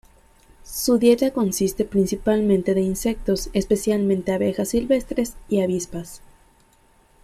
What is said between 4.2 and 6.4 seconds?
abejas silvestres y avispas.